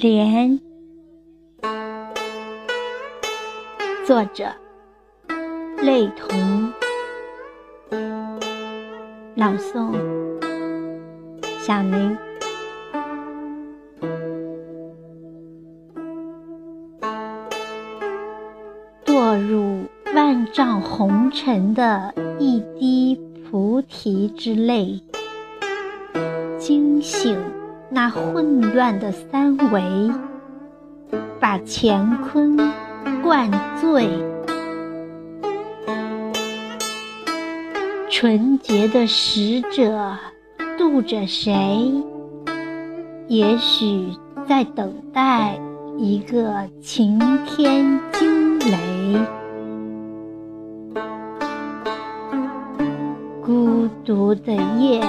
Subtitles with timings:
[0.00, 0.58] 莲，
[4.06, 4.46] 作者
[5.82, 6.72] 泪童，
[9.34, 9.92] 朗诵
[11.58, 12.16] 小林。
[19.04, 25.02] 堕入万丈红尘的一滴菩提之泪，
[26.58, 27.59] 惊醒。
[27.92, 29.82] 那混乱的三维，
[31.40, 32.56] 把乾坤
[33.20, 34.08] 灌醉。
[38.08, 40.16] 纯洁的使者
[40.78, 41.92] 渡着谁？
[43.26, 44.12] 也许
[44.48, 45.58] 在等待
[45.98, 49.18] 一个晴天惊雷。
[53.42, 55.02] 孤独的夜。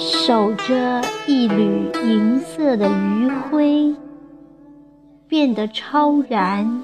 [0.00, 3.94] 守着一缕银色的余晖，
[5.28, 6.82] 变得超然，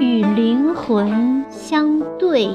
[0.00, 2.48] 与灵魂相对，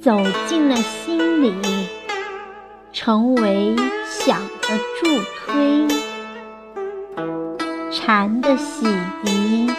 [0.00, 1.52] 走进了心里，
[2.92, 3.74] 成为
[4.04, 5.08] 想的助
[5.48, 5.88] 推，
[7.90, 8.86] 禅的洗
[9.24, 9.74] 涤，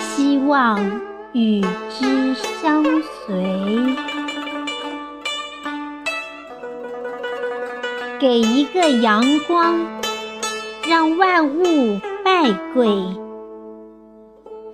[0.00, 0.84] 希望
[1.32, 2.82] 与之相
[3.24, 4.35] 随。
[8.18, 9.78] 给一个阳光，
[10.88, 12.88] 让万物拜跪；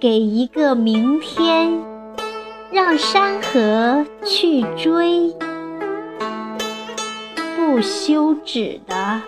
[0.01, 1.73] 给一个明天，
[2.71, 5.35] 让山河去追。
[7.57, 9.21] 不休止的，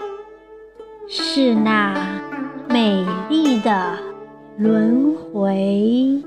[1.09, 1.95] 是那
[2.69, 3.99] 美丽的
[4.57, 6.23] 轮回。